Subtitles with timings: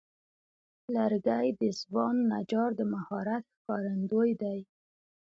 [0.95, 4.59] لرګی د ځوان نجار د مهارت ښکارندوی دی.